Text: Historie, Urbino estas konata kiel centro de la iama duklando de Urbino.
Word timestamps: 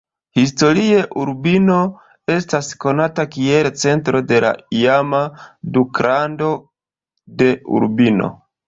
Historie, 0.39 1.01
Urbino 1.23 1.75
estas 2.37 2.71
konata 2.85 3.27
kiel 3.37 3.71
centro 3.85 4.25
de 4.33 4.43
la 4.49 4.55
iama 4.81 5.23
duklando 5.79 6.53
de 7.43 7.57
Urbino. 7.81 8.37